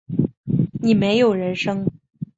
[0.81, 1.85] 你没有人生